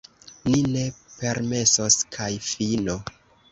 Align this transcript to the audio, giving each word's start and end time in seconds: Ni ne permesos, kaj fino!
Ni 0.53 0.61
ne 0.75 0.85
permesos, 1.17 1.99
kaj 2.19 2.33
fino! 2.49 2.99